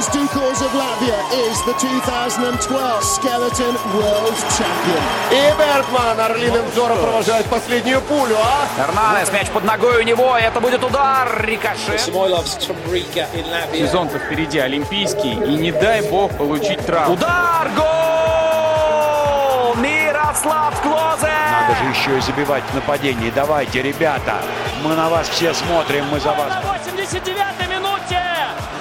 Martins 0.00 0.16
Dukors 0.16 0.64
of 0.64 0.72
Latvia 0.72 1.20
is 1.50 1.60
the 1.66 1.74
2012 1.74 3.04
Skeleton 3.04 3.76
World 3.94 4.34
Champion. 4.56 5.02
И 5.30 5.52
Бергман 5.58 6.18
орлиным 6.20 6.64
взором 6.70 6.98
провожает 6.98 7.44
последнюю 7.46 8.00
пулю, 8.00 8.36
а? 8.42 8.66
Эрнанес, 8.80 9.30
мяч 9.30 9.48
под 9.48 9.64
ногой 9.64 9.98
у 9.98 10.02
него, 10.02 10.38
это 10.38 10.58
будет 10.60 10.82
удар, 10.82 11.44
рикошет. 11.44 12.00
Сезон-то 12.00 14.18
впереди 14.18 14.58
олимпийский, 14.58 15.32
и 15.32 15.56
не 15.56 15.72
дай 15.72 16.00
бог 16.02 16.34
получить 16.36 16.84
травму. 16.86 17.14
Удар, 17.14 17.68
гол! 17.76 19.74
Мирослав 19.82 20.80
Клозе! 20.80 21.30
Надо 21.50 21.74
же 21.76 21.84
еще 21.90 22.16
и 22.16 22.20
забивать 22.22 22.64
в 22.72 22.74
нападении. 22.74 23.30
Давайте, 23.34 23.82
ребята, 23.82 24.36
мы 24.82 24.94
на 24.94 25.10
вас 25.10 25.28
все 25.28 25.52
смотрим, 25.52 26.06
мы 26.10 26.20
за 26.20 26.32
вас. 26.32 26.48
На 26.48 26.62
89-й 26.62 27.32
минуте! 27.32 27.69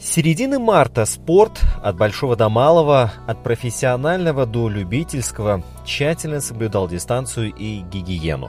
С 0.00 0.12
середины 0.12 0.60
марта 0.60 1.04
спорт 1.06 1.60
от 1.82 1.96
большого 1.96 2.36
до 2.36 2.48
малого, 2.48 3.12
от 3.26 3.42
профессионального 3.42 4.46
до 4.46 4.68
любительского 4.68 5.64
тщательно 5.84 6.40
соблюдал 6.40 6.86
дистанцию 6.88 7.52
и 7.52 7.80
гигиену. 7.80 8.48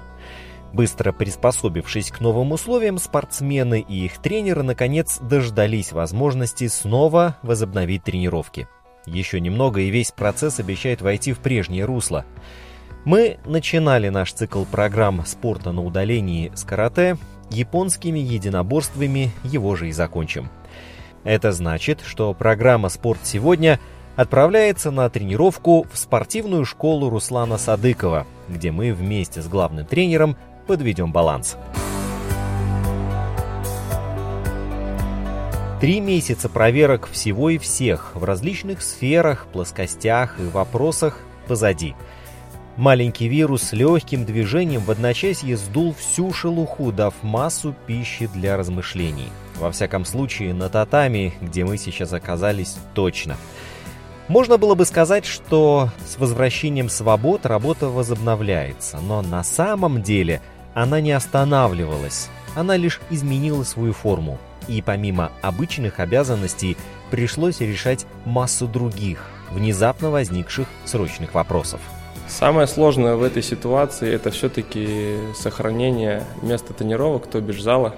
Быстро 0.74 1.12
приспособившись 1.12 2.12
к 2.12 2.20
новым 2.20 2.52
условиям, 2.52 3.00
спортсмены 3.00 3.80
и 3.80 4.06
их 4.06 4.20
тренеры 4.20 4.62
наконец 4.62 5.18
дождались 5.20 5.92
возможности 5.92 6.68
снова 6.68 7.36
возобновить 7.42 8.04
тренировки. 8.04 8.68
Еще 9.08 9.40
немного 9.40 9.82
и 9.82 9.90
весь 9.90 10.12
процесс 10.12 10.60
обещает 10.60 11.02
войти 11.02 11.34
в 11.34 11.40
прежнее 11.40 11.86
русло. 11.86 12.26
Мы 13.06 13.40
начинали 13.48 14.10
наш 14.10 14.34
цикл 14.34 14.66
программ 14.66 15.26
спорта 15.26 15.72
на 15.72 15.84
удалении 15.84 16.52
с 16.54 16.64
карате, 16.64 17.18
японскими 17.50 18.20
единоборствами 18.20 19.32
его 19.44 19.76
же 19.76 19.90
и 19.90 19.92
закончим. 19.92 20.52
Это 21.24 21.52
значит, 21.52 22.00
что 22.06 22.34
программа 22.34 22.90
«Спорт 22.90 23.20
сегодня» 23.24 23.80
отправляется 24.16 24.92
на 24.92 25.10
тренировку 25.10 25.86
в 25.92 25.98
спортивную 25.98 26.66
школу 26.66 27.10
Руслана 27.10 27.58
Садыкова, 27.58 28.26
где 28.48 28.72
мы 28.72 28.94
вместе 28.94 29.42
с 29.42 29.48
главным 29.48 29.86
тренером 29.86 30.38
подведем 30.68 31.12
баланс. 31.12 31.58
Три 35.80 36.02
месяца 36.02 36.50
проверок 36.50 37.08
всего 37.10 37.50
и 37.50 37.58
всех 37.58 38.12
в 38.14 38.26
различных 38.26 38.82
сферах, 38.82 39.48
плоскостях 39.48 40.38
и 40.38 40.44
вопросах 40.44 41.18
позади. 41.48 41.96
Маленький 42.80 43.28
вирус 43.28 43.74
легким 43.74 44.24
движением 44.24 44.80
в 44.80 44.90
одночасье 44.90 45.58
сдул 45.58 45.94
всю 45.94 46.32
шелуху, 46.32 46.94
дав 46.94 47.14
массу 47.24 47.76
пищи 47.86 48.30
для 48.34 48.56
размышлений. 48.56 49.28
Во 49.58 49.70
всяком 49.70 50.06
случае, 50.06 50.54
на 50.54 50.70
татами, 50.70 51.34
где 51.42 51.66
мы 51.66 51.78
сейчас 51.78 52.14
оказались, 52.14 52.78
точно. 52.94 53.36
Можно 54.30 54.58
было 54.58 54.76
бы 54.76 54.86
сказать, 54.86 55.26
что 55.26 55.90
с 56.08 56.18
возвращением 56.18 56.88
свобод 56.88 57.46
работа 57.46 57.90
возобновляется, 57.90 59.02
но 59.02 59.22
на 59.22 59.44
самом 59.44 60.02
деле 60.02 60.42
она 60.74 61.02
не 61.02 61.12
останавливалась, 61.12 62.30
она 62.56 62.78
лишь 62.78 63.02
изменила 63.10 63.64
свою 63.64 63.92
форму. 63.92 64.40
И 64.70 64.82
помимо 64.82 65.34
обычных 65.42 66.00
обязанностей 66.00 66.78
пришлось 67.12 67.60
решать 67.60 68.06
массу 68.24 68.68
других, 68.68 69.26
внезапно 69.52 70.12
возникших 70.12 70.70
срочных 70.86 71.34
вопросов. 71.34 71.82
Самое 72.30 72.68
сложное 72.68 73.16
в 73.16 73.24
этой 73.24 73.42
ситуации 73.42 74.14
это 74.14 74.30
все-таки 74.30 75.16
сохранение 75.36 76.24
места 76.44 76.74
тренировок, 76.74 77.26
то 77.26 77.42
бишь 77.42 77.62
зала, 77.62 77.96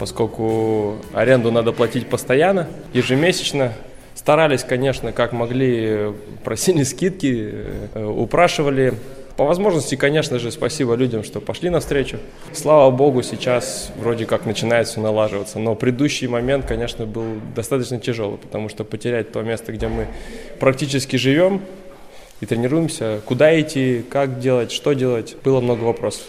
поскольку 0.00 0.96
аренду 1.14 1.52
надо 1.52 1.70
платить 1.72 2.08
постоянно, 2.08 2.66
ежемесячно. 2.92 3.72
Старались, 4.16 4.64
конечно, 4.64 5.12
как 5.12 5.32
могли, 5.32 6.12
просили 6.44 6.82
скидки, 6.82 7.54
э, 7.94 8.04
упрашивали. 8.04 8.94
По 9.36 9.44
возможности, 9.44 9.94
конечно 9.94 10.38
же, 10.40 10.50
спасибо 10.50 10.94
людям, 10.94 11.22
что 11.22 11.40
пошли 11.40 11.70
навстречу. 11.70 12.18
Слава 12.52 12.90
богу, 12.90 13.22
сейчас 13.22 13.92
вроде 13.96 14.26
как 14.26 14.44
начинает 14.44 14.88
все 14.88 15.00
налаживаться. 15.00 15.60
Но 15.60 15.76
предыдущий 15.76 16.26
момент, 16.26 16.66
конечно, 16.66 17.06
был 17.06 17.24
достаточно 17.54 17.98
тяжелый, 17.98 18.38
потому 18.38 18.68
что 18.68 18.84
потерять 18.84 19.32
то 19.32 19.40
место, 19.42 19.72
где 19.72 19.86
мы 19.86 20.08
практически 20.60 21.16
живем, 21.16 21.62
и 22.42 22.46
тренируемся. 22.46 23.22
Куда 23.24 23.58
идти, 23.58 24.04
как 24.10 24.40
делать, 24.40 24.72
что 24.72 24.92
делать. 24.92 25.36
Было 25.44 25.60
много 25.60 25.84
вопросов. 25.84 26.26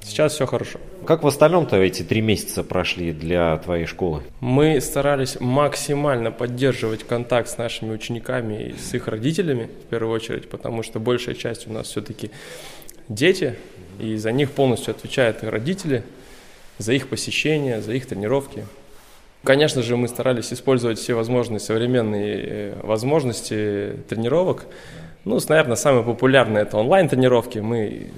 Сейчас 0.00 0.34
все 0.34 0.44
хорошо. 0.44 0.80
Как 1.06 1.22
в 1.22 1.26
остальном-то 1.28 1.76
эти 1.76 2.02
три 2.02 2.20
месяца 2.20 2.64
прошли 2.64 3.12
для 3.12 3.56
твоей 3.58 3.86
школы? 3.86 4.24
Мы 4.40 4.80
старались 4.80 5.38
максимально 5.38 6.32
поддерживать 6.32 7.04
контакт 7.04 7.48
с 7.48 7.58
нашими 7.58 7.92
учениками 7.92 8.70
и 8.70 8.74
с 8.76 8.92
их 8.94 9.06
родителями, 9.06 9.70
в 9.86 9.88
первую 9.88 10.12
очередь, 10.12 10.50
потому 10.50 10.82
что 10.82 10.98
большая 10.98 11.36
часть 11.36 11.68
у 11.68 11.72
нас 11.72 11.86
все-таки 11.86 12.32
дети, 13.08 13.54
и 14.00 14.16
за 14.16 14.32
них 14.32 14.50
полностью 14.50 14.90
отвечают 14.90 15.44
и 15.44 15.46
родители, 15.46 16.02
за 16.78 16.92
их 16.92 17.08
посещение, 17.08 17.80
за 17.80 17.92
их 17.92 18.06
тренировки. 18.06 18.66
Конечно 19.44 19.82
же, 19.82 19.96
мы 19.96 20.08
старались 20.08 20.52
использовать 20.52 20.98
все 20.98 21.14
возможные 21.14 21.60
современные 21.60 22.42
э, 22.42 22.80
возможности 22.82 23.96
тренировок, 24.08 24.66
ну, 25.24 25.38
наверное, 25.48 25.76
самые 25.76 26.04
популярные 26.04 26.62
это 26.62 26.76
онлайн-тренировки. 26.78 27.58
Мы 27.58 28.10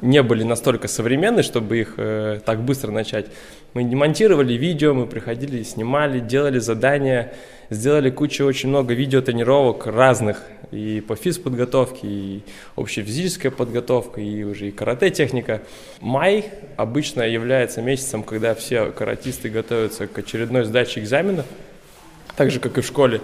не 0.00 0.22
были 0.22 0.44
настолько 0.44 0.88
современны, 0.88 1.42
чтобы 1.42 1.78
их 1.80 1.94
э, 1.96 2.40
так 2.44 2.60
быстро 2.60 2.90
начать. 2.90 3.26
Мы 3.74 3.84
демонтировали 3.84 4.54
видео, 4.54 4.94
мы 4.94 5.06
приходили, 5.06 5.62
снимали, 5.62 6.20
делали 6.20 6.58
задания, 6.58 7.32
сделали 7.70 8.10
кучу, 8.10 8.44
очень 8.44 8.68
много 8.68 8.94
видеотренировок 8.94 9.86
разных, 9.86 10.42
и 10.70 11.00
по 11.00 11.16
физподготовке, 11.16 12.06
и 12.06 12.42
общей 12.76 13.02
физическая 13.02 13.50
подготовка, 13.50 14.20
и 14.20 14.44
уже 14.44 14.68
и 14.68 14.70
карате-техника. 14.70 15.62
Май 16.00 16.44
обычно 16.76 17.22
является 17.22 17.82
месяцем, 17.82 18.22
когда 18.22 18.54
все 18.54 18.92
каратисты 18.92 19.48
готовятся 19.48 20.06
к 20.06 20.18
очередной 20.18 20.64
сдаче 20.64 21.00
экзаменов, 21.00 21.46
так 22.36 22.50
же, 22.50 22.60
как 22.60 22.78
и 22.78 22.82
в 22.82 22.86
школе. 22.86 23.20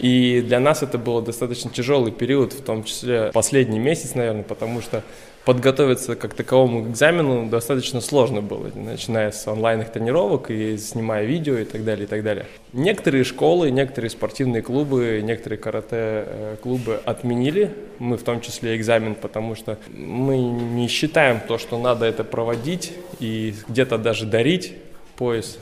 И 0.00 0.40
для 0.40 0.60
нас 0.60 0.82
это 0.82 0.96
был 0.96 1.20
достаточно 1.20 1.70
тяжелый 1.70 2.10
период, 2.10 2.54
в 2.54 2.62
том 2.62 2.84
числе 2.84 3.30
последний 3.34 3.78
месяц, 3.78 4.14
наверное, 4.14 4.42
потому 4.42 4.80
что 4.80 5.02
подготовиться 5.44 6.16
как 6.16 6.32
таковому 6.32 6.88
экзамену 6.88 7.50
достаточно 7.50 8.00
сложно 8.00 8.40
было, 8.40 8.70
начиная 8.74 9.30
с 9.30 9.46
онлайнных 9.46 9.92
тренировок 9.92 10.50
и 10.50 10.78
снимая 10.78 11.26
видео 11.26 11.58
и 11.58 11.64
так 11.64 11.84
далее, 11.84 12.06
и 12.06 12.08
так 12.08 12.22
далее. 12.22 12.46
Некоторые 12.72 13.24
школы, 13.24 13.70
некоторые 13.70 14.10
спортивные 14.10 14.62
клубы, 14.62 15.20
некоторые 15.22 15.58
карате-клубы 15.58 17.00
отменили, 17.04 17.74
мы 17.98 18.16
в 18.16 18.22
том 18.22 18.40
числе 18.40 18.76
экзамен, 18.76 19.14
потому 19.14 19.54
что 19.54 19.78
мы 19.92 20.38
не 20.38 20.88
считаем 20.88 21.40
то, 21.46 21.58
что 21.58 21.78
надо 21.78 22.06
это 22.06 22.24
проводить 22.24 22.92
и 23.18 23.54
где-то 23.68 23.98
даже 23.98 24.24
дарить 24.24 24.72
пояс. 25.16 25.58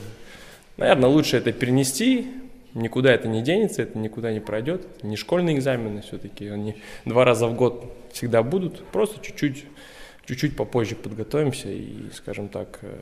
Наверное, 0.77 1.09
лучше 1.09 1.35
это 1.35 1.51
перенести, 1.51 2.27
Никуда 2.73 3.11
это 3.11 3.27
не 3.27 3.41
денется, 3.41 3.81
это 3.81 3.97
никуда 3.97 4.31
не 4.31 4.39
пройдет. 4.39 5.03
Не 5.03 5.15
школьные 5.15 5.55
экзамены 5.57 6.01
все-таки, 6.01 6.47
они 6.47 6.75
два 7.05 7.25
раза 7.25 7.47
в 7.47 7.55
год 7.55 7.91
всегда 8.11 8.43
будут. 8.43 8.83
Просто 8.87 9.19
чуть-чуть, 9.21 9.65
чуть-чуть 10.25 10.55
попозже 10.55 10.95
подготовимся 10.95 11.69
и, 11.69 12.11
скажем 12.13 12.47
так, 12.47 12.79
э, 12.83 12.95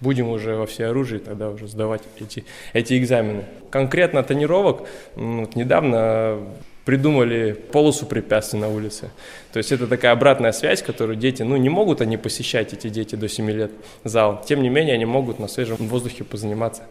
будем 0.00 0.28
уже 0.28 0.54
во 0.54 0.66
все 0.66 0.86
оружие 0.86 1.20
тогда 1.20 1.50
уже 1.50 1.66
сдавать 1.66 2.02
эти, 2.20 2.44
эти 2.72 2.98
экзамены. 2.98 3.44
Конкретно 3.70 4.22
тренировок 4.22 4.86
вот 5.16 5.56
недавно 5.56 6.38
придумали 6.84 7.52
полосу 7.52 8.06
препятствий 8.06 8.60
на 8.60 8.68
улице. 8.68 9.10
То 9.52 9.58
есть 9.58 9.72
это 9.72 9.86
такая 9.86 10.12
обратная 10.12 10.52
связь, 10.52 10.80
которую 10.80 11.16
дети, 11.16 11.42
ну 11.42 11.56
не 11.56 11.68
могут 11.68 12.00
они 12.00 12.16
посещать, 12.16 12.72
эти 12.72 12.88
дети 12.88 13.14
до 13.14 13.28
7 13.28 13.50
лет 13.50 13.72
зал. 14.04 14.42
Тем 14.46 14.62
не 14.62 14.70
менее, 14.70 14.94
они 14.94 15.04
могут 15.04 15.38
на 15.38 15.48
свежем 15.48 15.76
воздухе 15.76 16.24
позаниматься 16.24 16.84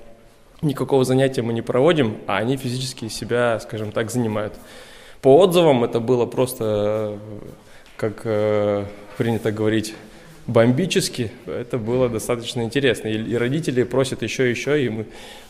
никакого 0.62 1.04
занятия 1.04 1.42
мы 1.42 1.54
не 1.54 1.62
проводим, 1.62 2.18
а 2.28 2.38
они 2.38 2.58
физически 2.58 3.08
себя, 3.08 3.60
скажем 3.60 3.92
так, 3.92 4.12
занимают. 4.12 4.54
По 5.22 5.38
отзывам 5.40 5.84
это 5.84 6.00
было 6.00 6.26
просто, 6.26 7.18
как 7.96 8.22
э, 8.24 8.86
принято 9.18 9.52
говорить, 9.52 9.96
бомбически. 10.48 11.32
Это 11.46 11.78
было 11.78 12.10
достаточно 12.10 12.62
интересно. 12.62 13.10
И, 13.10 13.36
родители 13.36 13.84
просят 13.84 14.24
еще 14.24 14.48
и 14.48 14.50
еще, 14.52 14.84
и 14.84 14.90
мы 14.90 15.06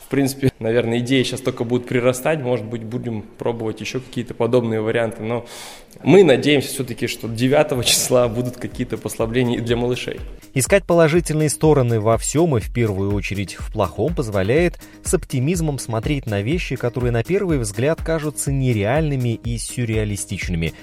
в 0.08 0.10
принципе, 0.10 0.52
наверное, 0.60 1.00
идеи 1.00 1.24
сейчас 1.24 1.42
только 1.42 1.66
будут 1.66 1.86
прирастать, 1.86 2.40
может 2.40 2.66
быть, 2.66 2.84
будем 2.84 3.24
пробовать 3.38 3.82
еще 3.82 4.00
какие-то 4.00 4.34
подобные 4.34 4.80
варианты, 4.80 5.22
но 5.22 5.46
мы 6.02 6.24
надеемся 6.24 6.70
все-таки, 6.70 7.08
что 7.08 7.28
9 7.28 7.86
числа 7.86 8.30
будут 8.30 8.56
какие-то 8.56 8.98
послабления 8.98 9.60
для 9.60 9.76
малышей. 9.76 10.20
Искать 10.54 10.86
положительные 10.86 11.50
стороны 11.50 12.00
во 12.00 12.18
всем 12.18 12.56
и 12.56 12.62
в 12.62 12.74
первую 12.74 13.14
очередь 13.14 13.56
в 13.56 13.74
плохом 13.74 14.16
позволяет 14.16 14.80
с 15.04 15.14
оптимизмом 15.14 15.78
смотреть 15.78 16.26
на 16.26 16.42
вещи, 16.42 16.78
которые 16.78 17.12
на 17.12 17.24
первый 17.24 17.58
взгляд 17.58 18.02
кажутся 18.02 18.52
нереальными 18.52 19.34
и 19.34 19.58
сюрреалистичными 19.58 20.74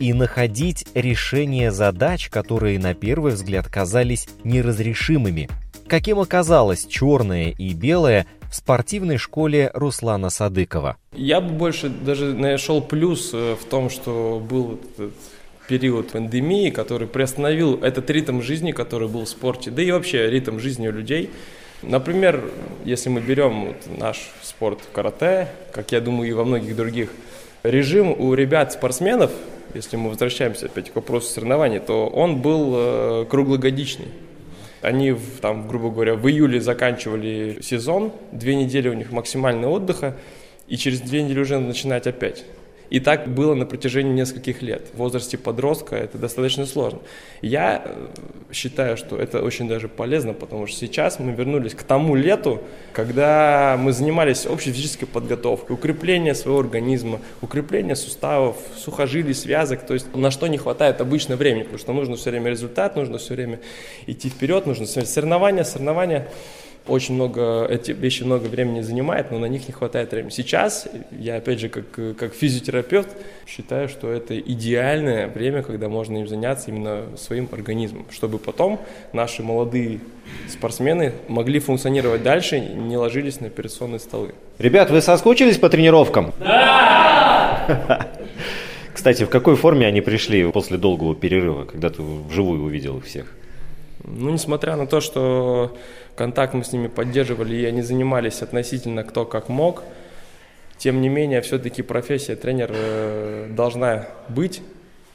и 0.00 0.12
находить 0.12 0.86
решение 0.94 1.70
задач, 1.70 2.28
которые 2.28 2.80
на 2.80 2.94
первый 2.94 3.32
взгляд 3.32 3.68
казались 3.68 4.26
неразрешимыми. 4.42 5.48
Каким 5.86 6.18
оказалось 6.18 6.86
черное 6.86 7.54
и 7.56 7.74
белое 7.74 8.26
в 8.50 8.56
спортивной 8.56 9.18
школе 9.18 9.70
Руслана 9.74 10.30
Садыкова. 10.30 10.96
Я 11.12 11.40
бы 11.40 11.52
больше 11.52 11.88
даже 11.88 12.34
нашел 12.34 12.80
плюс 12.80 13.30
э, 13.32 13.54
в 13.60 13.64
том, 13.64 13.90
что 13.90 14.42
был 14.44 14.80
этот 14.96 15.12
период 15.68 16.10
пандемии, 16.10 16.70
который 16.70 17.06
приостановил 17.06 17.78
этот 17.80 18.10
ритм 18.10 18.40
жизни, 18.40 18.72
который 18.72 19.06
был 19.06 19.24
в 19.24 19.28
спорте, 19.28 19.70
да 19.70 19.82
и 19.82 19.90
вообще 19.92 20.28
ритм 20.28 20.58
жизни 20.58 20.88
у 20.88 20.92
людей. 20.92 21.30
Например, 21.82 22.42
если 22.84 23.08
мы 23.08 23.20
берем 23.20 23.66
вот 23.66 23.98
наш 23.98 24.30
спорт 24.42 24.80
карате, 24.92 25.48
как 25.72 25.92
я 25.92 26.00
думаю 26.00 26.28
и 26.28 26.32
во 26.32 26.44
многих 26.44 26.74
других, 26.74 27.10
режим 27.62 28.10
у 28.10 28.34
ребят-спортсменов, 28.34 29.30
если 29.74 29.96
мы 29.96 30.10
возвращаемся 30.10 30.66
опять 30.66 30.90
к 30.90 30.96
вопросу 30.96 31.28
соревнований, 31.28 31.80
то 31.80 32.06
он 32.06 32.40
был 32.40 32.72
э, 32.74 33.26
круглогодичный. 33.28 34.08
Они, 34.82 35.14
там, 35.40 35.68
грубо 35.68 35.90
говоря, 35.90 36.14
в 36.14 36.26
июле 36.28 36.60
заканчивали 36.60 37.58
сезон, 37.62 38.12
две 38.32 38.54
недели 38.54 38.88
у 38.88 38.94
них 38.94 39.12
максимального 39.12 39.72
отдыха, 39.72 40.16
и 40.68 40.76
через 40.76 41.00
две 41.00 41.22
недели 41.22 41.40
уже 41.40 41.58
начинать 41.58 42.06
опять. 42.06 42.44
И 42.90 42.98
так 42.98 43.28
было 43.28 43.54
на 43.54 43.66
протяжении 43.66 44.12
нескольких 44.12 44.62
лет. 44.62 44.88
В 44.92 44.98
возрасте 44.98 45.38
подростка 45.38 45.94
это 45.94 46.18
достаточно 46.18 46.66
сложно. 46.66 46.98
Я 47.40 47.82
э, 47.84 48.08
считаю, 48.52 48.96
что 48.96 49.16
это 49.16 49.42
очень 49.42 49.68
даже 49.68 49.88
полезно, 49.88 50.34
потому 50.34 50.66
что 50.66 50.76
сейчас 50.76 51.20
мы 51.20 51.32
вернулись 51.32 51.74
к 51.74 51.84
тому 51.84 52.16
лету, 52.16 52.60
когда 52.92 53.78
мы 53.80 53.92
занимались 53.92 54.44
общей 54.44 54.72
физической 54.72 55.06
подготовкой, 55.06 55.74
укрепление 55.74 56.34
своего 56.34 56.58
организма, 56.58 57.20
укрепление 57.40 57.94
суставов, 57.94 58.56
сухожилий, 58.76 59.34
связок, 59.34 59.86
то 59.86 59.94
есть 59.94 60.14
на 60.14 60.32
что 60.32 60.48
не 60.48 60.58
хватает 60.58 61.00
обычно 61.00 61.36
времени, 61.36 61.62
потому 61.62 61.78
что 61.78 61.92
нужно 61.92 62.16
все 62.16 62.30
время 62.30 62.50
результат, 62.50 62.96
нужно 62.96 63.18
все 63.18 63.34
время 63.34 63.60
идти 64.06 64.28
вперед, 64.28 64.66
нужно 64.66 64.86
соревнования, 64.86 65.62
соревнования 65.62 66.28
очень 66.86 67.14
много, 67.14 67.66
эти 67.66 67.92
вещи 67.92 68.22
много 68.22 68.46
времени 68.46 68.80
занимают, 68.80 69.30
но 69.30 69.38
на 69.38 69.46
них 69.46 69.68
не 69.68 69.72
хватает 69.72 70.10
времени. 70.12 70.30
Сейчас 70.30 70.88
я, 71.10 71.36
опять 71.36 71.60
же, 71.60 71.68
как, 71.68 72.16
как 72.16 72.34
физиотерапевт, 72.34 73.08
считаю, 73.46 73.88
что 73.88 74.10
это 74.10 74.38
идеальное 74.38 75.28
время, 75.28 75.62
когда 75.62 75.88
можно 75.88 76.18
им 76.18 76.28
заняться 76.28 76.70
именно 76.70 77.04
своим 77.16 77.48
организмом, 77.52 78.06
чтобы 78.10 78.38
потом 78.38 78.80
наши 79.12 79.42
молодые 79.42 80.00
спортсмены 80.48 81.12
могли 81.28 81.60
функционировать 81.60 82.22
дальше, 82.22 82.60
не 82.60 82.96
ложились 82.96 83.40
на 83.40 83.48
операционные 83.48 84.00
столы. 84.00 84.34
Ребят, 84.58 84.90
вы 84.90 85.00
соскучились 85.00 85.58
по 85.58 85.68
тренировкам? 85.68 86.32
Да! 86.38 88.08
Кстати, 88.92 89.24
в 89.24 89.30
какой 89.30 89.56
форме 89.56 89.86
они 89.86 90.00
пришли 90.00 90.44
после 90.50 90.76
долгого 90.76 91.14
перерыва, 91.14 91.64
когда 91.64 91.90
ты 91.90 92.02
вживую 92.02 92.62
увидел 92.62 92.98
их 92.98 93.06
всех? 93.06 93.32
Ну, 94.04 94.30
несмотря 94.30 94.76
на 94.76 94.86
то, 94.86 95.00
что 95.00 95.76
контакт 96.16 96.54
мы 96.54 96.64
с 96.64 96.72
ними 96.72 96.88
поддерживали, 96.88 97.54
и 97.56 97.64
они 97.64 97.82
занимались 97.82 98.42
относительно 98.42 99.04
кто 99.04 99.24
как 99.24 99.48
мог, 99.48 99.82
тем 100.78 101.00
не 101.02 101.08
менее, 101.08 101.42
все-таки 101.42 101.82
профессия 101.82 102.36
тренер 102.36 102.70
э, 102.72 103.48
должна 103.50 104.06
быть, 104.28 104.62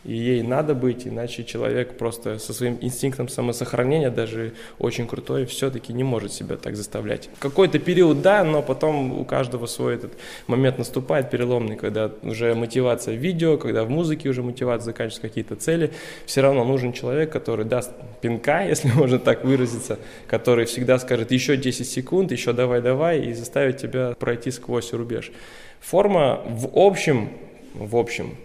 и 0.06 0.14
ей 0.14 0.44
надо 0.44 0.76
быть, 0.76 1.08
иначе 1.08 1.44
человек 1.44 1.98
просто 1.98 2.38
со 2.38 2.54
своим 2.54 2.78
инстинктом 2.80 3.28
самосохранения, 3.28 4.12
даже 4.12 4.54
очень 4.78 5.08
крутой, 5.08 5.46
все-таки 5.46 5.94
не 5.94 6.04
может 6.04 6.32
себя 6.32 6.58
так 6.58 6.76
заставлять. 6.76 7.30
Какой-то 7.40 7.80
период, 7.80 8.22
да, 8.22 8.44
но 8.44 8.62
потом 8.62 9.20
у 9.20 9.26
каждого 9.26 9.66
свой 9.66 9.96
этот 9.96 10.14
момент 10.46 10.78
наступает 10.78 11.32
переломный, 11.32 11.76
когда 11.76 12.12
уже 12.22 12.54
мотивация 12.54 13.16
в 13.16 13.20
видео, 13.20 13.58
когда 13.58 13.84
в 13.84 13.90
музыке 13.90 14.30
уже 14.30 14.44
мотивация 14.44 14.86
заканчивается 14.86 15.22
какие-то 15.22 15.56
цели, 15.56 15.92
все 16.28 16.42
равно 16.42 16.64
нужен 16.64 16.94
человек, 16.94 17.32
который 17.32 17.66
даст 17.66 17.92
пинка, 18.22 18.64
если 18.68 18.90
можно 18.90 19.18
так 19.18 19.44
выразиться, 19.44 19.98
который 20.28 20.66
всегда 20.66 21.00
скажет 21.00 21.32
еще 21.32 21.58
10 21.58 21.90
секунд, 21.90 22.32
еще 22.32 22.54
давай-давай 22.54 23.22
и 23.22 23.34
заставит 23.34 23.78
тебя 23.78 24.16
пройти 24.20 24.52
сквозь 24.52 24.94
рубеж. 24.94 25.32
Форма 25.80 26.42
в 26.48 26.70
общем, 26.74 27.30
в 27.74 27.96
общем, 27.96 28.36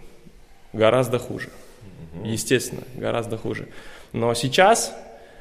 гораздо 0.72 1.18
хуже. 1.18 1.48
Естественно, 2.24 2.82
гораздо 2.96 3.36
хуже. 3.36 3.68
Но 4.12 4.34
сейчас, 4.34 4.94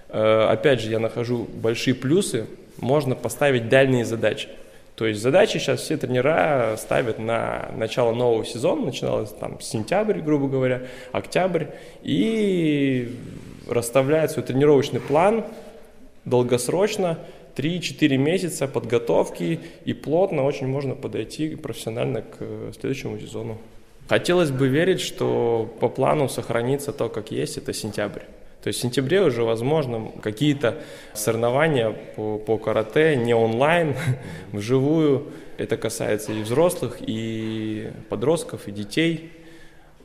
э, 0.09 0.47
опять 0.49 0.81
же, 0.81 0.89
я 0.89 0.99
нахожу 0.99 1.47
большие 1.53 1.95
плюсы, 1.95 2.47
можно 2.77 3.15
поставить 3.15 3.69
дальние 3.69 4.05
задачи. 4.05 4.49
То 4.95 5.05
есть 5.05 5.21
задачи 5.21 5.57
сейчас 5.59 5.79
все 5.81 5.95
тренера 5.95 6.75
ставят 6.77 7.19
на 7.19 7.69
начало 7.75 8.13
нового 8.13 8.45
сезона, 8.45 8.87
начиналось 8.87 9.29
там 9.29 9.59
сентябрь, 9.61 10.19
грубо 10.19 10.47
говоря, 10.47 10.81
октябрь, 11.13 11.67
и 12.03 13.15
расставляют 13.67 14.31
свой 14.31 14.45
тренировочный 14.45 14.99
план 14.99 15.45
долгосрочно, 16.25 17.17
3-4 17.55 18.17
месяца 18.17 18.67
подготовки, 18.67 19.59
и 19.85 19.93
плотно 19.93 20.43
очень 20.43 20.67
можно 20.67 20.95
подойти 20.95 21.55
профессионально 21.55 22.21
к 22.21 22.37
э, 22.39 22.71
следующему 22.79 23.17
сезону. 23.19 23.57
Хотелось 24.09 24.49
бы 24.49 24.67
верить, 24.67 25.01
что 25.01 25.71
по 25.79 25.87
плану 25.87 26.27
сохранится 26.29 26.91
то, 26.91 27.09
как 27.09 27.29
есть, 27.29 27.57
это 27.57 27.73
сентябрь. 27.73 28.23
То 28.63 28.67
есть 28.67 28.79
в 28.79 28.81
сентябре 28.81 29.21
уже 29.21 29.43
возможно 29.43 30.11
какие-то 30.23 30.79
соревнования 31.13 31.95
по, 32.15 32.39
по 32.39 32.57
карате 32.57 33.15
не 33.15 33.35
онлайн, 33.35 33.95
вживую. 34.51 35.27
Это 35.57 35.77
касается 35.77 36.33
и 36.33 36.41
взрослых, 36.41 36.97
и 37.01 37.91
подростков, 38.09 38.67
и 38.67 38.71
детей. 38.71 39.31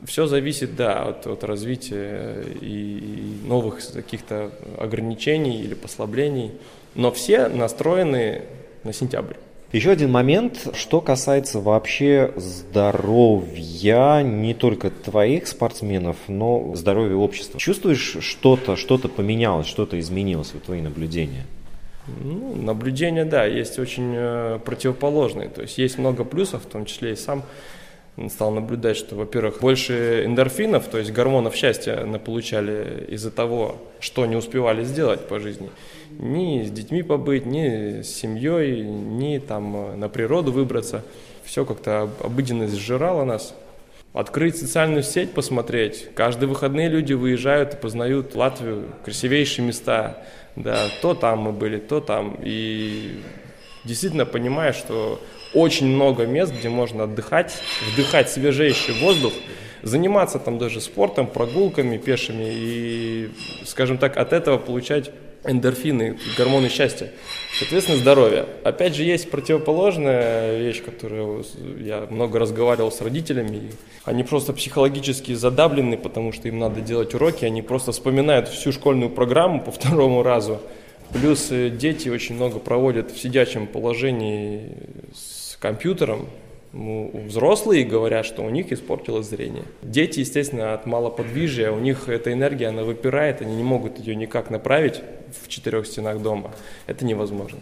Все 0.03 0.27
зависит, 0.27 0.75
да, 0.75 1.01
от, 1.01 1.25
от 1.25 1.43
развития 1.43 2.43
и, 2.61 3.39
и 3.41 3.47
новых 3.47 3.79
каких-то 3.91 4.51
ограничений 4.77 5.63
или 5.63 5.73
послаблений. 5.73 6.51
Но 6.93 7.11
все 7.11 7.47
настроены 7.47 8.43
на 8.83 8.93
сентябрь. 8.93 9.37
Еще 9.75 9.91
один 9.91 10.09
момент, 10.09 10.69
что 10.73 11.01
касается 11.01 11.59
вообще 11.59 12.31
здоровья 12.37 14.21
не 14.21 14.53
только 14.53 14.89
твоих 14.89 15.47
спортсменов, 15.47 16.15
но 16.29 16.73
здоровья 16.75 17.17
общества. 17.17 17.59
Чувствуешь 17.59 18.19
что-то, 18.21 18.77
что-то 18.77 19.09
поменялось, 19.09 19.67
что-то 19.67 19.99
изменилось, 19.99 20.51
вот 20.53 20.63
твои 20.63 20.79
наблюдения? 20.79 21.45
Ну, 22.07 22.55
наблюдения, 22.55 23.25
да, 23.25 23.43
есть 23.43 23.77
очень 23.77 24.13
э, 24.15 24.59
противоположные. 24.63 25.49
То 25.49 25.63
есть 25.63 25.77
есть 25.77 25.97
много 25.97 26.23
плюсов, 26.23 26.63
в 26.63 26.67
том 26.67 26.85
числе 26.85 27.11
и 27.11 27.15
сам 27.17 27.43
стал 28.29 28.51
наблюдать, 28.51 28.97
что, 28.97 29.15
во-первых, 29.15 29.59
больше 29.59 30.23
эндорфинов, 30.25 30.87
то 30.87 30.97
есть 30.97 31.11
гормонов 31.11 31.55
счастья 31.55 32.05
получали 32.17 33.05
из-за 33.09 33.31
того, 33.31 33.81
что 33.99 34.25
не 34.25 34.35
успевали 34.35 34.83
сделать 34.83 35.27
по 35.27 35.39
жизни 35.39 35.69
ни 36.19 36.63
с 36.63 36.71
детьми 36.71 37.03
побыть, 37.03 37.45
ни 37.45 38.01
с 38.01 38.07
семьей, 38.07 38.81
ни 38.83 39.39
там 39.39 39.75
э, 39.75 39.95
на 39.95 40.09
природу 40.09 40.51
выбраться. 40.51 41.03
Все 41.43 41.65
как-то 41.65 42.09
обыденность 42.21 42.75
сжирала 42.75 43.23
нас. 43.23 43.53
Открыть 44.13 44.57
социальную 44.57 45.03
сеть, 45.03 45.33
посмотреть. 45.33 46.07
Каждые 46.15 46.47
выходные 46.47 46.87
люди 46.87 47.13
выезжают 47.13 47.73
и 47.73 47.77
познают 47.77 48.33
Латвию, 48.33 48.85
красивейшие 49.03 49.67
места. 49.67 50.23
Да, 50.55 50.87
то 51.01 51.13
там 51.13 51.39
мы 51.39 51.51
были, 51.51 51.77
то 51.79 51.99
там. 51.99 52.37
И 52.41 53.19
действительно 53.83 54.25
понимаешь, 54.25 54.75
что 54.75 55.21
очень 55.55 55.87
много 55.87 56.25
мест, 56.25 56.53
где 56.53 56.69
можно 56.69 57.05
отдыхать, 57.05 57.57
вдыхать 57.93 58.29
свежайший 58.29 58.93
воздух, 58.95 59.33
заниматься 59.81 60.37
там 60.37 60.57
даже 60.57 60.81
спортом, 60.81 61.27
прогулками 61.27 61.97
пешими 61.97 62.47
и, 62.47 63.29
скажем 63.65 63.97
так, 63.97 64.17
от 64.17 64.33
этого 64.33 64.57
получать 64.57 65.11
эндорфины, 65.45 66.17
гормоны 66.37 66.69
счастья. 66.69 67.11
Соответственно, 67.57 67.97
здоровье. 67.97 68.47
Опять 68.63 68.95
же, 68.95 69.03
есть 69.03 69.29
противоположная 69.29 70.57
вещь, 70.57 70.83
которую 70.83 71.45
я 71.79 72.07
много 72.09 72.39
разговаривал 72.39 72.91
с 72.91 72.99
родителями. 73.01 73.71
Они 74.03 74.23
просто 74.23 74.53
психологически 74.53 75.33
задавлены, 75.33 75.97
потому 75.97 76.31
что 76.31 76.47
им 76.47 76.59
надо 76.59 76.81
делать 76.81 77.13
уроки. 77.13 77.45
Они 77.45 77.61
просто 77.61 77.91
вспоминают 77.91 78.49
всю 78.49 78.71
школьную 78.71 79.09
программу 79.09 79.61
по 79.61 79.71
второму 79.71 80.23
разу. 80.23 80.59
Плюс 81.13 81.51
э, 81.51 81.69
дети 81.69 82.09
очень 82.09 82.35
много 82.35 82.59
проводят 82.59 83.11
в 83.11 83.19
сидячем 83.19 83.67
положении 83.67 84.71
с 85.13 85.34
компьютером. 85.65 86.27
Ну, 86.73 87.09
взрослые 87.27 87.85
говорят, 87.85 88.25
что 88.25 88.43
у 88.43 88.49
них 88.49 88.71
испортилось 88.71 89.27
зрение. 89.27 89.63
Дети, 89.81 90.19
естественно, 90.19 90.73
от 90.73 90.85
малоподвижия, 90.85 91.71
у 91.71 91.79
них 91.79 92.07
эта 92.07 92.31
энергия, 92.31 92.67
она 92.67 92.83
выпирает, 92.83 93.41
они 93.41 93.55
не 93.55 93.63
могут 93.63 93.97
ее 93.97 94.15
никак 94.15 94.51
направить 94.51 95.01
в 95.41 95.47
четырех 95.47 95.87
стенах 95.87 96.21
дома. 96.21 96.51
Это 96.85 97.03
невозможно. 97.05 97.59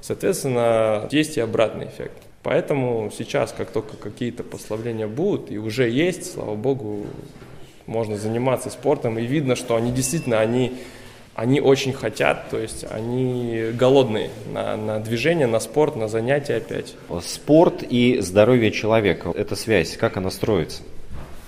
Соответственно, 0.00 1.06
есть 1.10 1.36
и 1.36 1.40
обратный 1.40 1.86
эффект. 1.86 2.16
Поэтому 2.42 3.10
сейчас, 3.14 3.52
как 3.52 3.70
только 3.70 3.96
какие-то 3.96 4.42
послабления 4.42 5.06
будут, 5.06 5.50
и 5.50 5.58
уже 5.58 5.90
есть, 5.90 6.32
слава 6.32 6.54
богу, 6.54 7.06
можно 7.86 8.16
заниматься 8.16 8.70
спортом, 8.70 9.18
и 9.18 9.26
видно, 9.26 9.56
что 9.56 9.76
они 9.76 9.92
действительно, 9.92 10.40
они 10.40 10.72
они 11.34 11.60
очень 11.60 11.92
хотят, 11.92 12.48
то 12.50 12.58
есть 12.58 12.84
они 12.90 13.70
голодные 13.72 14.30
на, 14.52 14.76
на 14.76 15.00
движение, 15.00 15.46
на 15.46 15.60
спорт, 15.60 15.96
на 15.96 16.08
занятия 16.08 16.56
опять. 16.56 16.94
Спорт 17.22 17.82
и 17.82 18.20
здоровье 18.20 18.70
человека, 18.70 19.32
эта 19.34 19.56
связь, 19.56 19.96
как 19.96 20.16
она 20.16 20.30
строится? 20.30 20.82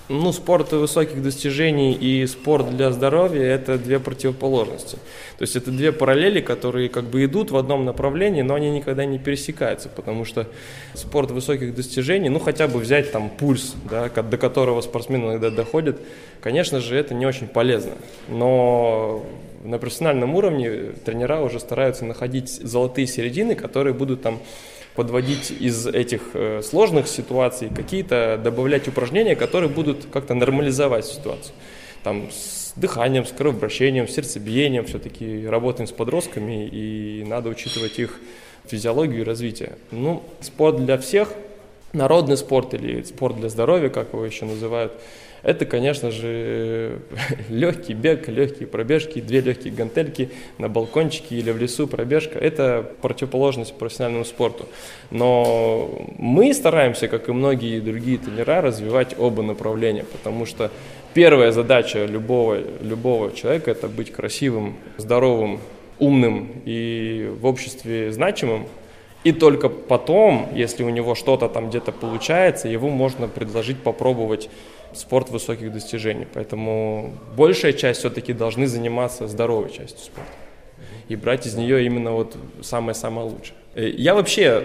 Ну, 0.09 0.31
спорт 0.31 0.71
высоких 0.71 1.21
достижений 1.21 1.91
и 1.93 2.25
спорт 2.27 2.75
для 2.75 2.91
здоровья– 2.91 3.43
это 3.43 3.77
две 3.77 3.99
противоположности. 3.99 4.95
То 5.37 5.41
есть 5.41 5.57
это 5.57 5.69
две 5.69 5.91
параллели, 5.91 6.39
которые 6.39 6.87
как 6.87 7.03
бы 7.03 7.25
идут 7.25 7.51
в 7.51 7.57
одном 7.57 7.83
направлении, 7.83 8.41
но 8.41 8.53
они 8.53 8.71
никогда 8.71 9.03
не 9.03 9.19
пересекаются, 9.19 9.89
потому 9.89 10.23
что 10.23 10.47
спорт 10.93 11.31
высоких 11.31 11.75
достижений, 11.75 12.29
ну, 12.29 12.39
хотя 12.39 12.69
бы 12.69 12.79
взять 12.79 13.11
там 13.11 13.29
пульс, 13.29 13.75
да, 13.89 14.07
до 14.07 14.37
которого 14.37 14.79
спортсмен 14.79 15.25
иногда 15.25 15.49
доходит, 15.49 15.99
конечно 16.39 16.79
же, 16.79 16.95
это 16.95 17.13
не 17.13 17.25
очень 17.25 17.47
полезно. 17.47 17.91
Но 18.29 19.25
на 19.67 19.77
профессиональном 19.79 20.35
уровне 20.35 20.93
тренера 21.03 21.41
уже 21.41 21.59
стараются 21.59 22.05
находить 22.05 22.49
золотые 22.49 23.05
середины, 23.05 23.55
которые 23.55 23.93
будут 23.93 24.21
там 24.21 24.39
подводить 24.95 25.51
из 25.51 25.85
этих 25.85 26.21
э, 26.33 26.61
сложных 26.63 27.07
ситуаций 27.07 27.69
какие-то, 27.69 28.39
добавлять 28.43 28.87
упражнения, 28.87 29.35
которые 29.35 29.69
будут 29.69 30.07
как-то 30.11 30.33
нормализовать 30.33 31.05
ситуацию. 31.05 31.53
Там 32.03 32.31
с 32.31 32.73
дыханием, 32.75 33.25
с 33.25 33.31
кровообращением, 33.31 34.07
сердцебиением, 34.07 34.85
все-таки 34.85 35.45
работаем 35.45 35.87
с 35.87 35.91
подростками, 35.91 36.67
и 36.67 37.23
надо 37.27 37.49
учитывать 37.49 37.99
их 37.99 38.19
физиологию 38.65 39.21
и 39.21 39.23
развитие. 39.23 39.73
Ну, 39.91 40.23
спорт 40.41 40.83
для 40.83 40.97
всех, 40.97 41.33
народный 41.93 42.37
спорт 42.37 42.73
или 42.73 43.01
спорт 43.03 43.37
для 43.37 43.49
здоровья, 43.49 43.89
как 43.89 44.13
его 44.13 44.25
еще 44.25 44.45
называют– 44.45 44.93
это, 45.43 45.65
конечно 45.65 46.11
же, 46.11 46.99
легкий 47.49 47.93
бег, 47.93 48.27
легкие 48.27 48.67
пробежки, 48.67 49.21
две 49.21 49.41
легкие 49.41 49.73
гантельки 49.73 50.29
на 50.57 50.67
балкончике 50.67 51.35
или 51.37 51.51
в 51.51 51.57
лесу 51.57 51.87
пробежка. 51.87 52.39
Это 52.39 52.85
противоположность 53.01 53.73
профессиональному 53.77 54.25
спорту. 54.25 54.65
Но 55.11 56.05
мы 56.17 56.53
стараемся, 56.53 57.07
как 57.07 57.29
и 57.29 57.31
многие 57.31 57.79
другие 57.79 58.17
тренера, 58.17 58.61
развивать 58.61 59.15
оба 59.17 59.43
направления, 59.43 60.05
потому 60.11 60.45
что 60.45 60.71
первая 61.13 61.51
задача 61.51 62.05
любого, 62.05 62.59
любого 62.81 63.31
человека– 63.31 63.71
это 63.71 63.87
быть 63.87 64.11
красивым, 64.11 64.75
здоровым, 64.97 65.59
умным 65.99 66.61
и 66.65 67.31
в 67.39 67.45
обществе 67.45 68.11
значимым. 68.11 68.67
И 69.27 69.33
только 69.33 69.67
потом, 69.67 70.47
если 70.55 70.83
у 70.83 70.89
него 70.89 71.13
что-то 71.13 71.49
там 71.49 71.67
где-то 71.67 71.91
получается, 71.91 72.69
его 72.69 72.87
можно 72.87 73.27
предложить 73.27 73.83
попробовать 73.83 74.49
спорт 74.93 75.29
высоких 75.31 75.73
достижений. 75.73 76.25
Поэтому 76.33 77.11
большая 77.35 77.73
часть 77.73 77.99
все-таки 77.99 78.31
должны 78.31 78.67
заниматься 78.67 79.27
здоровой 79.27 79.69
частью 79.69 79.99
спорта. 79.99 80.31
И 81.09 81.17
брать 81.17 81.45
из 81.45 81.55
нее 81.55 81.85
именно 81.85 82.13
вот 82.13 82.37
самое-самое 82.61 83.27
лучшее. 83.27 83.57
Э, 83.77 83.87
я 83.89 84.15
вообще, 84.15 84.63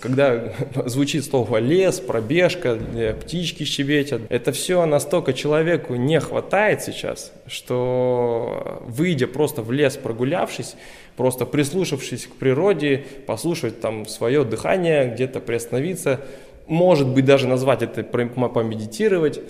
когда 0.00 0.52
звучит 0.86 1.24
слово 1.24 1.58
лес, 1.58 2.00
пробежка, 2.00 2.78
э, 2.94 3.12
птички 3.14 3.64
щебетят, 3.64 4.22
это 4.28 4.52
все 4.52 4.86
настолько 4.86 5.32
человеку 5.32 5.96
не 5.96 6.20
хватает 6.20 6.82
сейчас, 6.82 7.32
что 7.48 8.82
выйдя 8.86 9.26
просто 9.26 9.62
в 9.62 9.72
лес, 9.72 9.96
прогулявшись, 9.96 10.76
просто 11.16 11.44
прислушавшись 11.44 12.26
к 12.26 12.36
природе, 12.36 13.04
послушать 13.26 13.80
там 13.80 14.06
свое 14.06 14.44
дыхание, 14.44 15.10
где-то 15.12 15.40
приостановиться, 15.40 16.20
может 16.68 17.08
быть, 17.08 17.24
даже 17.24 17.48
назвать 17.48 17.82
это 17.82 18.02
помедитировать, 18.02 19.40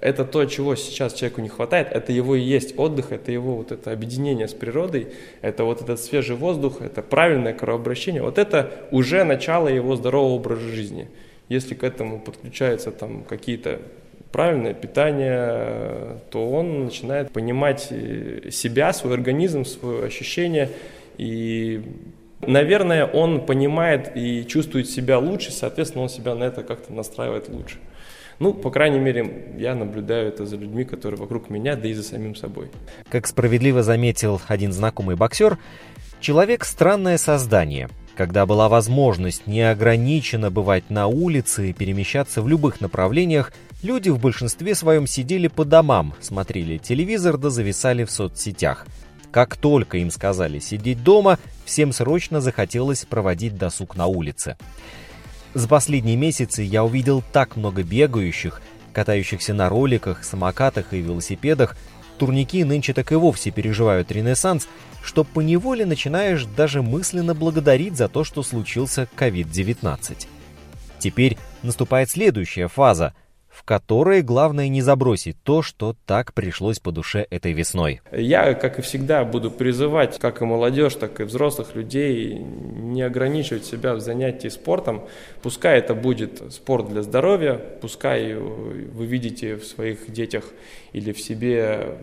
это 0.00 0.24
то, 0.24 0.44
чего 0.44 0.74
сейчас 0.76 1.14
человеку 1.14 1.40
не 1.40 1.48
хватает, 1.48 1.88
это 1.90 2.12
его 2.12 2.36
и 2.36 2.40
есть 2.40 2.78
отдых, 2.78 3.12
это 3.12 3.32
его 3.32 3.56
вот 3.56 3.72
это 3.72 3.92
объединение 3.92 4.48
с 4.48 4.54
природой, 4.54 5.08
это 5.42 5.64
вот 5.64 5.82
этот 5.82 6.00
свежий 6.00 6.36
воздух, 6.36 6.80
это 6.82 7.02
правильное 7.02 7.54
кровообращение, 7.54 8.22
вот 8.22 8.38
это 8.38 8.70
уже 8.90 9.24
начало 9.24 9.68
его 9.68 9.96
здорового 9.96 10.34
образа 10.34 10.68
жизни. 10.68 11.08
Если 11.48 11.74
к 11.74 11.84
этому 11.84 12.20
подключаются 12.20 12.90
там 12.90 13.24
какие-то 13.24 13.80
правильное 14.32 14.74
питание, 14.74 16.18
то 16.30 16.50
он 16.50 16.86
начинает 16.86 17.30
понимать 17.30 17.88
э, 17.90 18.50
себя, 18.50 18.92
свой 18.92 19.14
организм, 19.14 19.64
свое 19.64 20.04
ощущение 20.04 20.70
и 21.18 21.82
Наверное, 22.42 23.06
он 23.06 23.46
понимает 23.46 24.12
и 24.14 24.46
чувствует 24.46 24.90
себя 24.90 25.18
лучше, 25.18 25.50
соответственно, 25.52 26.02
он 26.02 26.10
себя 26.10 26.34
на 26.34 26.44
это 26.44 26.62
как-то 26.62 26.92
настраивает 26.92 27.48
лучше. 27.48 27.78
Ну, 28.38 28.52
по 28.52 28.70
крайней 28.70 28.98
мере, 28.98 29.54
я 29.56 29.74
наблюдаю 29.74 30.28
это 30.28 30.46
за 30.46 30.56
людьми, 30.56 30.84
которые 30.84 31.18
вокруг 31.18 31.50
меня, 31.50 31.76
да 31.76 31.88
и 31.88 31.94
за 31.94 32.02
самим 32.02 32.34
собой. 32.34 32.70
Как 33.10 33.26
справедливо 33.26 33.82
заметил 33.82 34.40
один 34.46 34.72
знакомый 34.72 35.16
боксер, 35.16 35.58
человек– 36.20 36.64
странное 36.66 37.18
создание. 37.18 37.88
Когда 38.16 38.46
была 38.46 38.68
возможность 38.68 39.46
неограниченно 39.46 40.50
бывать 40.50 40.88
на 40.88 41.06
улице 41.06 41.70
и 41.70 41.72
перемещаться 41.72 42.40
в 42.40 42.48
любых 42.48 42.80
направлениях, 42.80 43.52
люди 43.82 44.08
в 44.08 44.18
большинстве 44.18 44.74
своем 44.74 45.06
сидели 45.06 45.48
по 45.48 45.64
домам, 45.64 46.14
смотрели 46.20 46.78
телевизор 46.78 47.36
да 47.36 47.50
зависали 47.50 48.04
в 48.04 48.10
соцсетях– 48.10 48.86
как 49.36 49.58
только 49.58 49.98
им 49.98 50.10
сказали 50.10 50.60
сидеть 50.60 51.04
дома, 51.04 51.38
всем 51.66 51.92
срочно 51.92 52.40
захотелось 52.40 53.04
проводить 53.04 53.58
досуг 53.58 53.94
на 53.94 54.06
улице. 54.06 54.56
За 55.54 55.68
последние 55.68 56.16
месяцы 56.16 56.62
я 56.62 56.84
увидел 56.84 57.22
так 57.32 57.56
много 57.56 57.82
бегающих, 57.82 58.60
катающихся 58.92 59.54
на 59.54 59.68
роликах, 59.68 60.24
самокатах 60.24 60.92
и 60.92 61.00
велосипедах. 61.00 61.76
Турники 62.18 62.64
нынче 62.64 62.94
так 62.94 63.12
и 63.12 63.14
вовсе 63.14 63.50
переживают 63.50 64.10
ренессанс, 64.10 64.68
что 65.02 65.24
поневоле 65.24 65.86
начинаешь 65.86 66.44
даже 66.44 66.82
мысленно 66.82 67.34
благодарить 67.34 67.96
за 67.96 68.08
то, 68.08 68.24
что 68.24 68.42
случился 68.42 69.08
COVID-19. 69.16 70.26
Теперь 70.98 71.36
наступает 71.62 72.10
следующая 72.10 72.68
фаза– 72.68 73.14
в 73.66 73.68
которой 73.68 74.22
главное 74.22 74.68
не 74.68 74.80
забросить 74.80 75.42
то, 75.42 75.60
что 75.60 75.96
так 76.06 76.34
пришлось 76.34 76.78
по 76.78 76.92
душе 76.92 77.26
этой 77.30 77.52
весной. 77.52 78.00
Я, 78.12 78.54
как 78.54 78.78
и 78.78 78.82
всегда, 78.82 79.24
буду 79.24 79.50
призывать 79.50 80.20
как 80.20 80.40
и 80.40 80.44
молодежь, 80.44 80.94
так 80.94 81.18
и 81.18 81.24
взрослых 81.24 81.74
людей 81.74 82.38
не 82.38 83.02
ограничивать 83.02 83.64
себя 83.64 83.94
в 83.94 84.00
занятии 84.00 84.46
спортом. 84.46 85.02
Пускай 85.42 85.78
это 85.80 85.96
будет 85.96 86.44
спорт 86.52 86.88
для 86.90 87.02
здоровья, 87.02 87.60
пускай 87.80 88.34
вы 88.34 89.04
видите 89.04 89.56
в 89.56 89.64
своих 89.64 90.12
детях 90.12 90.44
или 90.92 91.10
в 91.10 91.20
себе 91.20 91.98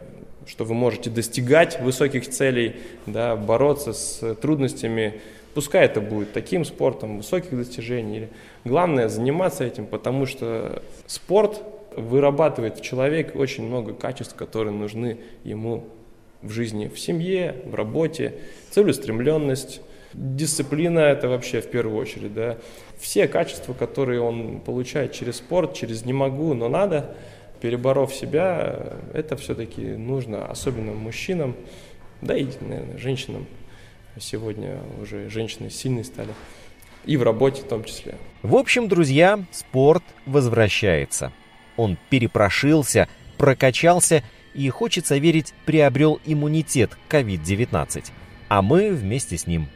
что 0.46 0.65
вы 0.65 0.74
можете 0.74 1.10
достигать 1.10 1.79
высоких 1.79 2.29
целей, 2.29 2.75
да, 3.05 3.38
бороться 3.38 3.93
с 3.93 4.36
трудностями, 4.36 5.22
Пускай 5.53 5.86
это 5.86 6.01
будет 6.01 6.33
таким 6.33 6.65
спортом, 6.65 7.17
высоких 7.17 7.55
достижений. 7.55 8.29
Главное 8.65 9.07
заниматься 9.07 9.63
этим, 9.63 9.86
потому 9.86 10.25
что 10.25 10.81
спорт 11.05 11.62
вырабатывает 11.95 12.79
в 12.79 12.81
человеке 12.81 13.38
очень 13.38 13.65
много 13.67 13.93
качеств, 13.93 14.36
которые 14.36 14.74
нужны 14.74 15.19
ему 15.43 15.86
в 16.41 16.50
жизни, 16.50 16.88
в 16.88 17.00
семье, 17.00 17.55
в 17.65 17.75
работе, 17.75 18.33
целеустремленность, 18.72 19.81
дисциплина 20.13 21.00
это 21.00 21.27
вообще 21.27 21.62
в 21.62 21.69
первую 21.69 22.00
очередь, 22.01 22.33
да. 22.33 22.57
Все 23.00 23.27
качества, 23.27 23.74
которые 23.74 24.22
он 24.22 24.60
получает 24.60 25.13
через 25.13 25.38
спорт, 25.38 25.74
через 25.74 26.05
не 26.05 26.13
могу, 26.13 26.53
но 26.53 26.67
надо, 26.67 27.15
переборов 27.62 28.13
себя, 28.13 28.93
это 29.13 29.38
все-таки 29.38 29.81
нужно, 29.81 30.45
особенно 30.45 30.93
мужчинам, 30.93 31.55
да 32.22 32.36
и, 32.36 32.48
наверное, 32.62 32.98
женщинам 32.98 33.45
сегодня 34.20 34.79
уже 35.01 35.29
женщины 35.29 35.70
сильные 35.70 36.03
стали. 36.03 36.29
И 37.05 37.17
в 37.17 37.24
работе 37.24 37.62
в 37.62 37.67
том 37.67 37.84
числе. 37.84 38.15
В 38.41 38.55
общем, 38.55 38.88
друзья, 38.88 39.43
спорт 39.51 40.03
возвращается. 40.25 41.34
Он 41.75 41.98
перепрошился, 42.10 43.10
прокачался 43.38 44.24
и, 44.53 44.70
хочется 44.70 45.17
верить, 45.17 45.53
приобрел 45.65 46.20
иммунитет 46.25 46.98
к 47.08 47.13
COVID-19. 47.13 48.05
А 48.48 48.62
мы 48.62 48.91
вместе 48.91 49.38
с 49.38 49.48
ним. 49.48 49.67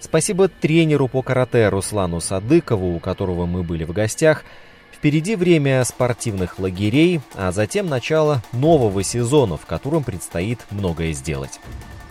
Спасибо 0.00 0.48
тренеру 0.48 1.08
по 1.08 1.22
карате 1.22 1.68
Руслану 1.68 2.20
Садыкову, 2.20 2.94
у 2.94 3.00
которого 3.00 3.46
мы 3.46 3.62
были 3.62 3.84
в 3.84 3.92
гостях. 3.92 4.44
Впереди 4.92 5.36
время 5.36 5.84
спортивных 5.84 6.58
лагерей, 6.58 7.20
а 7.34 7.52
затем 7.52 7.88
начало 7.88 8.42
нового 8.52 9.02
сезона, 9.02 9.56
в 9.56 9.66
котором 9.66 10.04
предстоит 10.04 10.60
многое 10.70 11.12
сделать. 11.12 11.60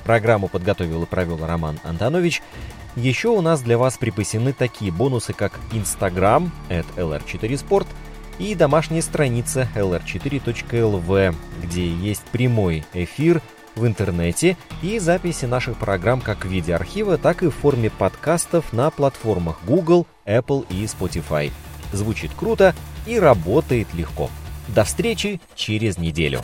Программу 0.08 0.48
подготовил 0.48 1.04
и 1.04 1.06
провел 1.06 1.46
Роман 1.46 1.82
Антонович. 1.84 2.42
Еще 2.96 3.28
у 3.28 3.42
нас 3.42 3.62
для 3.62 3.78
вас 3.78 3.98
припасены 3.98 4.54
такие 4.54 4.90
бонусы, 4.90 5.34
как 5.34 5.60
Instagram, 5.74 6.50
at 6.70 6.86
lr4sport, 6.96 7.86
и 8.40 8.56
домашняя 8.56 9.02
страница 9.02 9.68
lr4.lv, 9.76 11.36
где 11.62 11.88
есть 11.90 12.24
прямой 12.32 12.86
эфир 12.94 13.42
в 13.76 13.86
интернете 13.86 14.56
и 14.82 14.98
записи 14.98 15.44
наших 15.44 15.78
программ 15.78 16.22
как 16.22 16.46
в 16.46 16.48
виде 16.48 16.74
архива, 16.74 17.18
так 17.18 17.44
и 17.44 17.48
в 17.48 17.56
форме 17.56 17.90
подкастов 17.90 18.72
на 18.72 18.90
платформах 18.90 19.60
Google, 19.68 20.08
Apple 20.26 20.66
и 20.70 20.86
Spotify. 20.86 21.52
Звучит 21.92 22.32
круто 22.34 22.74
и 23.06 23.20
работает 23.20 23.94
легко. 23.94 24.30
До 24.70 24.86
встречи 24.86 25.42
через 25.54 25.98
неделю. 25.98 26.40